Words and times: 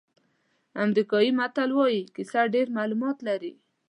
امریکایي 0.83 1.31
متل 1.39 1.69
وایي 1.77 2.01
کیسه 2.15 2.41
ډېر 2.53 2.67
معلومات 2.77 3.17
لري. 3.27 3.53